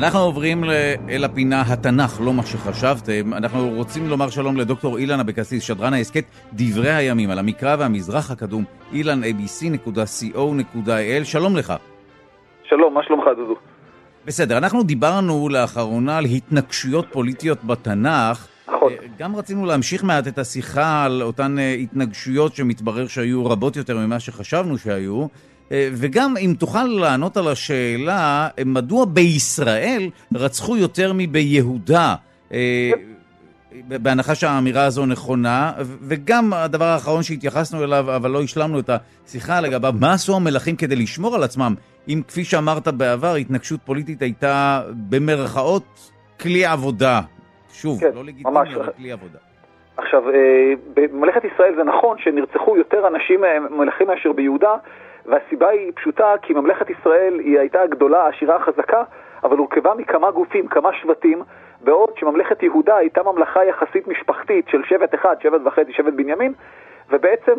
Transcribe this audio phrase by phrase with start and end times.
[0.00, 0.64] ואנחנו עוברים
[1.08, 3.34] אל הפינה התנ"ך, לא מה שחשבתם.
[3.34, 8.64] אנחנו רוצים לומר שלום לדוקטור אילן אבקסיס, שדרן ההסכת דברי הימים על המקרא והמזרח הקדום,
[8.92, 11.24] אילן abc.co.il.
[11.24, 11.72] שלום לך.
[12.68, 13.54] שלום, מה שלומך דודו?
[14.24, 18.48] בסדר, אנחנו דיברנו לאחרונה על התנגשויות פוליטיות בתנ"ך.
[18.68, 18.92] נכון.
[19.18, 24.78] גם רצינו להמשיך מעט את השיחה על אותן התנגשויות שמתברר שהיו רבות יותר ממה שחשבנו
[24.78, 25.26] שהיו.
[25.70, 32.14] וגם אם תוכל לענות על השאלה, מדוע בישראל רצחו יותר מביהודה,
[33.88, 39.92] בהנחה שהאמירה הזו נכונה, וגם הדבר האחרון שהתייחסנו אליו, אבל לא השלמנו את השיחה לגביו,
[40.00, 41.74] מה עשו המלכים כדי לשמור על עצמם,
[42.08, 47.20] אם כפי שאמרת בעבר, התנגשות פוליטית הייתה במרכאות כלי עבודה.
[47.72, 49.38] שוב, כן, לא לגיטימי, אבל כלי עבודה.
[49.96, 50.22] עכשיו,
[50.94, 53.40] בממלכת ישראל זה נכון שנרצחו יותר אנשים
[53.70, 54.72] מלכים מאשר ביהודה,
[55.28, 59.02] והסיבה היא פשוטה, כי ממלכת ישראל היא הייתה הגדולה, העשירה, החזקה,
[59.44, 61.42] אבל הורכבה מכמה גופים, כמה שבטים,
[61.80, 66.52] בעוד שממלכת יהודה הייתה ממלכה יחסית משפחתית של שבט אחד, שבט וחצי, שבט בנימין,
[67.10, 67.52] ובעצם,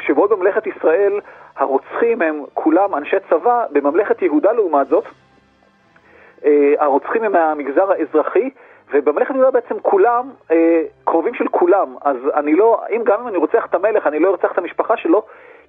[0.00, 1.20] שבעוד בממלכת ישראל
[1.56, 5.04] הרוצחים הם כולם אנשי צבא, בממלכת יהודה לעומת זאת,
[6.78, 8.50] הרוצחים הם מהמגזר האזרחי,
[8.92, 13.36] ובממלכת יהודה בעצם כולם אה, קרובים של כולם, אז אני לא, אם גם אם אני
[13.36, 15.22] רוצח את המלך, אני לא ארצח את המשפחה שלו,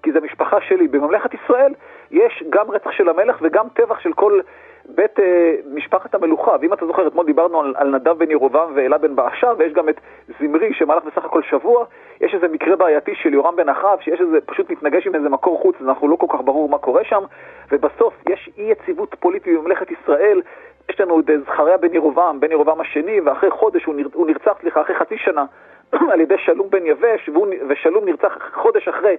[0.07, 0.87] כי זו משפחה שלי.
[0.87, 1.73] בממלכת ישראל
[2.11, 4.39] יש גם רצח של המלך וגם טבח של כל
[4.85, 6.51] בית אה, משפחת המלוכה.
[6.61, 9.89] ואם אתה זוכר, אתמול דיברנו על, על נדב בן ירובעם ואלה בן באשה, ויש גם
[9.89, 9.99] את
[10.39, 11.85] זמרי שמהלך בסך הכל שבוע.
[12.21, 15.61] יש איזה מקרה בעייתי של יורם בן אחאב, שיש איזה, פשוט מתנגש עם איזה מקור
[15.61, 17.23] חוץ, אנחנו לא כל כך ברור מה קורה שם.
[17.71, 20.41] ובסוף יש אי יציבות פוליטית בממלכת ישראל.
[20.89, 24.57] יש לנו את זכריה בן ירובעם, בן ירובעם השני, ואחרי חודש הוא, נר, הוא נרצח,
[24.61, 25.45] סליחה, אחרי חצי שנה
[26.11, 29.17] על ידי שלום בן יבש, והוא, ושלום נרצח חודש אחרי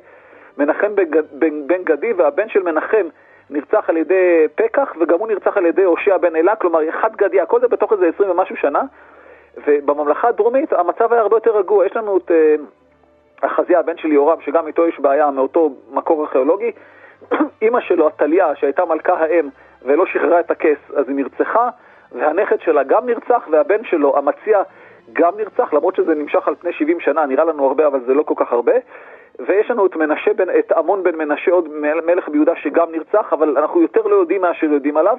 [0.59, 1.05] מנחם בן,
[1.67, 3.07] בן, גדי, והבן של מנחם
[3.51, 7.41] נרצח על ידי פקח, וגם הוא נרצח על ידי הושע בן אלה, כלומר, אחד גדי,
[7.41, 8.83] הכל זה בתוך איזה עשרים ומשהו שנה,
[9.67, 11.87] ובממלכה הדרומית המצב היה הרבה יותר רגוע.
[11.87, 16.73] יש לנו את uh, אחזיה, הבן של יורם, שגם איתו יש בעיה מאותו מקור ארכיאולוגי.
[17.63, 19.49] אימא שלו, עתליה, שהייתה מלכה האם
[19.83, 21.69] ולא שחררה את הכס, אז היא נרצחה,
[22.13, 24.63] והנכד שלה גם נרצח, והבן שלו, המציע,
[25.13, 28.23] גם נרצח, למרות שזה נמשך על פני 70 שנה, נראה לנו הרבה, אבל זה לא
[28.23, 28.73] כל כך הרבה.
[29.47, 31.69] ויש לנו את מנשה בן, את עמון בן מנשה, עוד
[32.07, 35.17] מלך ביהודה שגם נרצח, אבל אנחנו יותר לא יודעים מאשר יודעים עליו.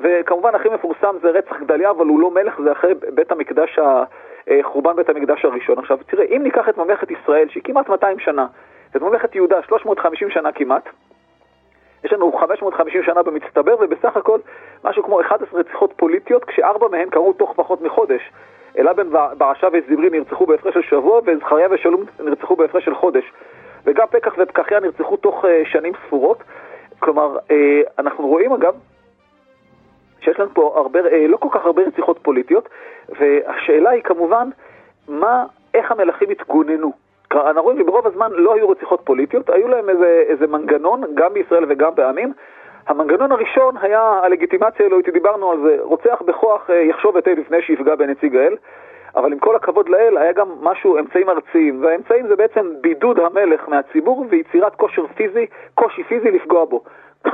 [0.00, 3.78] וכמובן הכי מפורסם זה רצח גדליה, אבל הוא לא מלך, זה אחרי בית המקדש,
[4.62, 5.78] חורבן בית המקדש הראשון.
[5.78, 8.46] עכשיו תראה, אם ניקח את ממלכת ישראל, שהיא כמעט 200 שנה,
[8.96, 10.88] את ממלכת יהודה 350 שנה כמעט,
[12.04, 14.38] יש לנו 550 שנה במצטבר, ובסך הכל
[14.84, 18.30] משהו כמו 11 רציחות פוליטיות, כשארבע מהן קרו תוך פחות מחודש.
[18.78, 23.32] אלה בן בעשה וזמרי נרצחו בהפרש של שבוע, וזכריה ושלום נרצחו בהפרש של חודש.
[23.84, 26.42] וגם פקח ופקחיה נרצחו תוך uh, שנים ספורות.
[26.98, 27.52] כלומר, uh,
[27.98, 28.74] אנחנו רואים אגב,
[30.20, 32.68] שיש לנו פה הרבה, uh, לא כל כך הרבה רציחות פוליטיות,
[33.08, 34.48] והשאלה היא כמובן,
[35.08, 35.44] מה,
[35.74, 36.92] איך המלכים התגוננו.
[37.32, 41.64] אנחנו רואים שברוב הזמן לא היו רציחות פוליטיות, היו להם איזה, איזה מנגנון, גם בישראל
[41.68, 42.32] וגם בעמים.
[42.86, 48.36] המנגנון הראשון היה הלגיטימציה האלוהית, דיברנו על זה, רוצח בכוח יחשוב היטב לפני שיפגע בנציג
[48.36, 48.56] האל,
[49.16, 53.68] אבל עם כל הכבוד לאל היה גם משהו, אמצעים ארציים, והאמצעים זה בעצם בידוד המלך
[53.68, 56.84] מהציבור ויצירת כושר פיזי, קושי פיזי לפגוע בו.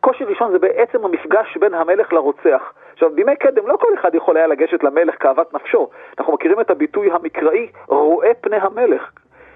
[0.00, 2.72] קושי ראשון זה בעצם המפגש בין המלך לרוצח.
[2.92, 5.88] עכשיו, בימי קדם לא כל אחד יכול היה לגשת למלך כאוות נפשו.
[6.18, 9.10] אנחנו מכירים את הביטוי המקראי, רואה פני המלך.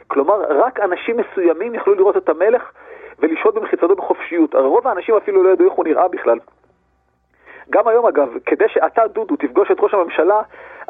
[0.08, 2.72] כלומר, רק אנשים מסוימים יכלו לראות את המלך
[3.18, 4.54] ולשהות במחיצתו בחופשיות.
[4.54, 6.38] הרי רוב האנשים אפילו לא ידעו איך הוא נראה בכלל.
[7.70, 10.40] גם היום אגב, כדי שאתה, דודו, תפגוש את ראש הממשלה,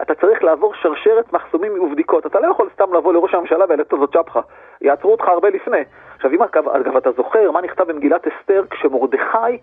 [0.02, 2.26] אתה צריך לעבור שרשרת מחסומים ובדיקות.
[2.26, 4.40] אתה לא יכול סתם לבוא לראש הממשלה ולתת זאת צ'פחה.
[4.80, 5.84] יעצרו אותך הרבה לפני.
[6.16, 9.58] עכשיו, אם אגב, אגב אתה זוכר מה נכתב במגילת אסתר כשמרדכי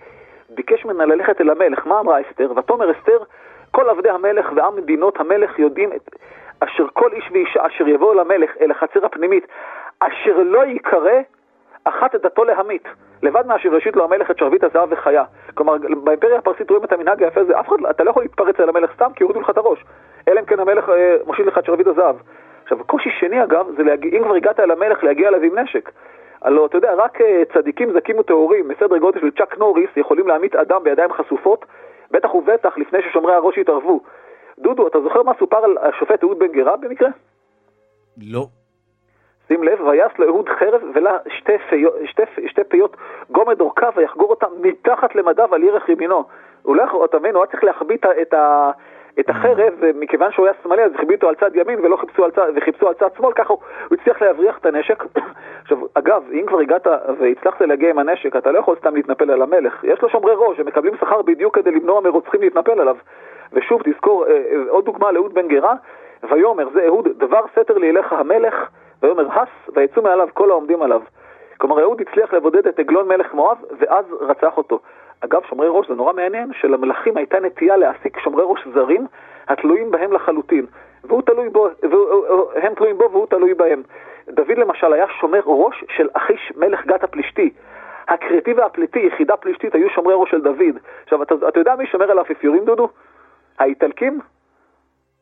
[0.50, 2.52] ביקש ממנה ללכת אל המלך, מה אמרה אסתר?
[2.56, 3.18] ותאמר אסתר,
[3.72, 6.10] כל עבדי המלך ועם מדינות המלך יודעים את...
[6.60, 9.48] אשר כל איש ואישה אשר יבואו למלך אל החצר הפנימית,
[10.00, 11.20] אשר לא ייקרא
[11.86, 12.84] אחת את דתו להמית,
[13.24, 15.24] לבד מאשר ראשית לו המלך את שרביט הזהב וחיה.
[15.54, 15.74] כלומר,
[16.04, 18.94] באימפריה הפרסית רואים את המנהג היפה הזה, אף אחד, אתה לא יכול להתפרץ על המלך
[18.94, 19.86] סתם כי יורידו לך את הראש,
[20.28, 22.16] אלא אם כן המלך אה, מושיט לך את שרביט הזהב.
[22.64, 25.92] עכשיו, קושי שני אגב, זה להגיע, אם כבר הגעת אל המלך, להגיע אליו עם נשק.
[26.42, 30.56] הלוא, אתה יודע, רק אה, צדיקים זכים וטהורים, בסדר גודל של צ'אק נוריס, יכולים להמית
[30.56, 31.66] אדם בידיים חשופות,
[32.12, 34.00] בטח ובטח לפני ששומרי הראש יתערבו.
[34.60, 37.10] דודו, אתה זוכר מה סופר על השופט אהוד בן גרה במקרה?
[38.32, 38.46] לא.
[39.48, 42.98] שים לב, ויעש לו אהוד חרב ולה שתי, פיות, שתי, שתי פיות
[43.32, 46.24] גומד אורכה ויחגור אותם מתחת למדיו על ירך ימינו.
[46.64, 48.72] הוא לא יכול, אתה מבין, הוא היה צריך להחביא את, ה,
[49.20, 52.32] את החרב, ומכיוון שהוא היה שמאלי אז החביא אותו על צד ימין ולא חיפשו על
[52.32, 53.60] צד, וחיפשו על צד שמאל, ככה הוא,
[53.90, 55.04] הוא הצליח להבריח את הנשק.
[55.62, 56.88] עכשיו, אגב, אם כבר הגעת
[57.20, 59.84] והצלחת להגיע עם הנשק, אתה לא יכול סתם להתנפל על המלך.
[59.84, 62.96] יש לו שומרי ראש, הם מקבלים שכר בדיוק כדי למנוע מרוצחים להתנפל עליו.
[63.54, 64.26] ושוב, תזכור,
[64.68, 65.74] עוד דוגמה לאהוד בן גרה,
[66.30, 68.56] ויאמר, זה אהוד, דבר סתר לי אליך המלך,
[69.06, 71.02] ויאמר הס, ויצאו מעליו כל העומדים עליו.
[71.58, 74.80] כלומר, אהוד הצליח לבודד את עגלון מלך מואב, ואז רצח אותו.
[75.22, 79.08] אגב, שומרי ראש זה נורא מעניין, שלמלכים הייתה נטייה להעסיק שומרי ראש זרים,
[79.48, 80.66] התלויים בהם לחלוטין.
[81.04, 81.68] והוא תלוי בו,
[82.54, 83.84] והם תלויים בו והוא תלוי בהם.
[84.30, 87.54] דוד למשל היה שומר ראש של אחיש מלך גת הפלישתי.
[88.08, 90.78] הכרתי והפליטי, יחידה פלישתית, היו שומרי ראש של דוד.
[91.04, 92.90] עכשיו, אתה, אתה יודע מי שומר על האפיפיורים, דודו?
[93.60, 94.20] האיטלקים?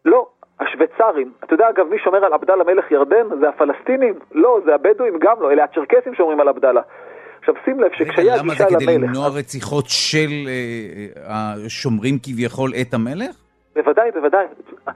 [0.06, 0.27] לא,
[0.60, 1.32] השוויצרים.
[1.44, 3.28] אתה יודע, אגב, מי שומר על עבדאללה מלך ירדן?
[3.40, 4.14] זה הפלסטינים?
[4.32, 6.82] לא, זה הבדואים גם לא, אלה הצ'רקסים שומרים על עבדאללה.
[7.40, 8.62] עכשיו שים לב שכשהיה גישה למלך...
[8.62, 13.36] למה זה כדי למנוע רציחות של אה, השומרים כביכול את המלך?
[13.76, 14.46] בוודאי, בוודאי.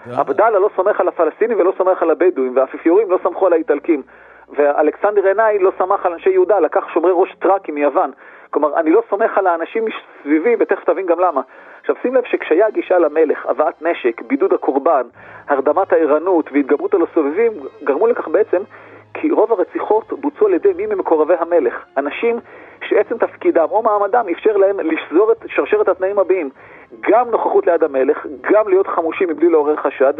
[0.06, 4.02] עבדאללה לא סומך על הפלסטינים ולא סומך על הבדואים, והאפיפיורים לא סמכו על האיטלקים.
[4.58, 8.12] ואלכסנדר עינאי לא סמך על אנשי יהודה, לקח שומרי ראש טראקים מיוון.
[8.50, 11.42] כלומר, אני לא סומך על האנשים מסביבי, ותכף תבין גם למה.
[11.90, 15.02] עכשיו שים לב שכשהיה גישה למלך, הבאת נשק, בידוד הקורבן,
[15.48, 17.52] הרדמת הערנות והתגברות על הסובבים,
[17.84, 18.58] גרמו לכך בעצם
[19.14, 21.86] כי רוב הרציחות בוצעו על ידי מי ממקורבי המלך.
[21.98, 22.40] אנשים
[22.84, 26.50] שעצם תפקידם או מעמדם אפשר להם לשזור את שרשרת התנאים הבאים.
[27.10, 30.14] גם נוכחות ליד המלך, גם להיות חמושים מבלי לעורר חשד,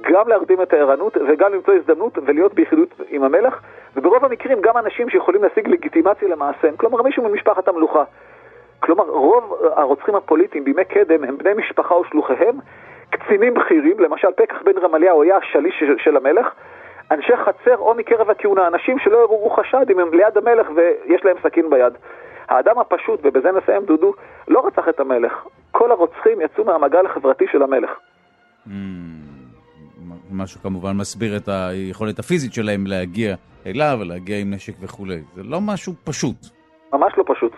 [0.00, 3.60] גם להרדים את הערנות וגם למצוא הזדמנות ולהיות ביחידות עם המלך,
[3.96, 8.04] וברוב המקרים גם אנשים שיכולים להשיג לגיטימציה למעשיהם, כלומר מישהו ממשפחת המלוכה.
[8.84, 12.58] כלומר, רוב הרוצחים הפוליטיים בימי קדם הם בני משפחה או שלוחיהם,
[13.10, 16.46] קצינים בכירים, למשל פקח בן רמליהו היה השליש של המלך,
[17.10, 21.36] אנשי חצר או מקרב הכהונה, אנשים שלא יראו חשד אם הם ליד המלך ויש להם
[21.42, 21.92] סכין ביד.
[22.48, 24.12] האדם הפשוט, ובזה נסיים דודו,
[24.48, 25.32] לא רצח את המלך.
[25.70, 27.90] כל הרוצחים יצאו מהמעגל החברתי של המלך.
[28.66, 28.70] Mm,
[30.30, 33.34] מה שכמובן מסביר את היכולת הפיזית שלהם להגיע
[33.66, 35.20] אליו ולהגיע עם נשק וכולי.
[35.34, 36.36] זה לא משהו פשוט.
[36.92, 37.52] ממש לא פשוט.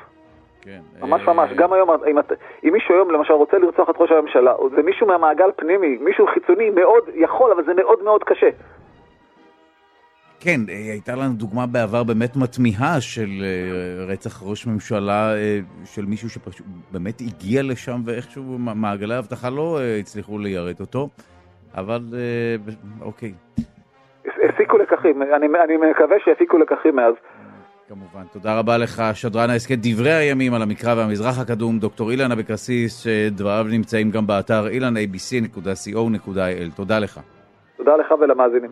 [0.67, 0.81] כן.
[1.01, 1.51] ממש ממש.
[1.57, 2.19] גם היום, אם,
[2.65, 6.71] אם מישהו היום למשל רוצה לרצוח את ראש הממשלה, זה מישהו מהמעגל פנימי, מישהו חיצוני
[6.71, 8.49] מאוד יכול, אבל זה מאוד מאוד קשה.
[10.41, 16.05] כן, אה, הייתה לנו דוגמה בעבר באמת מתמיהה של אה, רצח ראש ממשלה אה, של
[16.05, 21.09] מישהו שפשוט באמת הגיע לשם ואיכשהו מעגלי האבטחה לא הצליחו ליירט אותו,
[21.75, 22.01] אבל
[23.01, 23.33] אוקיי.
[24.49, 27.15] הפיקו לקחים, אני, אני מקווה שהפיקו לקחים מאז.
[27.89, 28.23] כמובן.
[28.33, 33.67] תודה רבה לך, שדרן ההסכת דברי הימים על המקרא והמזרח הקדום, דוקטור אילן אבקסיס, שדבריו
[33.71, 36.77] נמצאים גם באתר ilanabc.co.il.
[36.77, 37.21] תודה לך.
[37.77, 38.71] תודה לך ולמאזינים.